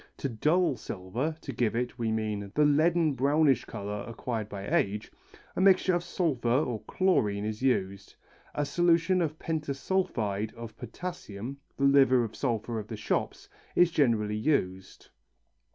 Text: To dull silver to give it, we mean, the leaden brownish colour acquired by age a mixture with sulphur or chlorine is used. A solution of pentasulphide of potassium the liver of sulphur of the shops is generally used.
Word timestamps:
To 0.17 0.27
dull 0.29 0.77
silver 0.77 1.35
to 1.41 1.53
give 1.53 1.75
it, 1.75 1.99
we 1.99 2.11
mean, 2.11 2.51
the 2.55 2.65
leaden 2.65 3.13
brownish 3.13 3.65
colour 3.65 4.03
acquired 4.07 4.49
by 4.49 4.67
age 4.67 5.11
a 5.55 5.61
mixture 5.61 5.93
with 5.93 6.01
sulphur 6.03 6.49
or 6.49 6.81
chlorine 6.85 7.45
is 7.45 7.61
used. 7.61 8.15
A 8.55 8.65
solution 8.65 9.21
of 9.21 9.37
pentasulphide 9.37 10.55
of 10.55 10.75
potassium 10.75 11.57
the 11.77 11.83
liver 11.83 12.23
of 12.23 12.35
sulphur 12.35 12.79
of 12.79 12.87
the 12.87 12.97
shops 12.97 13.47
is 13.75 13.91
generally 13.91 14.35
used. 14.35 15.09